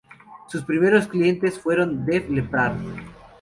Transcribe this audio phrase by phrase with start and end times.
[0.47, 2.73] Sus primeros clientes fueron Def Leppard.